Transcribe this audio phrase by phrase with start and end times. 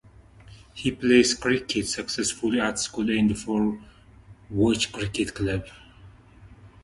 [0.73, 3.79] He played cricket successfully at school and for
[4.49, 5.67] Watchet Cricket Club.